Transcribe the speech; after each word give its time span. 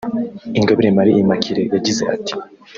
Ingabire 0.59 0.89
Marie 0.97 1.19
Immaculée 1.23 1.69
yagize 1.73 2.03
ati 2.15 2.33